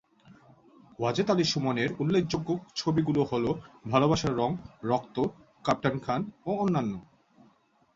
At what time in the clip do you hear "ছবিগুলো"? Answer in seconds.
2.75-3.21